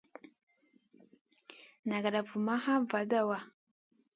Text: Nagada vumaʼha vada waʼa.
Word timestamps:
Nagada 1.89 2.19
vumaʼha 2.27 2.73
vada 2.91 3.19
waʼa. 3.29 3.39